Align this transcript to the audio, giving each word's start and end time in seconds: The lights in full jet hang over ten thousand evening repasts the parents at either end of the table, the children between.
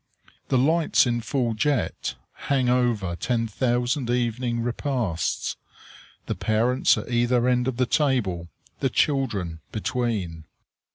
The 0.47 0.57
lights 0.57 1.05
in 1.05 1.21
full 1.21 1.53
jet 1.53 2.15
hang 2.47 2.69
over 2.69 3.15
ten 3.15 3.45
thousand 3.45 4.09
evening 4.09 4.61
repasts 4.61 5.57
the 6.25 6.33
parents 6.33 6.97
at 6.97 7.07
either 7.11 7.47
end 7.47 7.67
of 7.67 7.77
the 7.77 7.85
table, 7.85 8.49
the 8.79 8.89
children 8.89 9.59
between. 9.71 10.45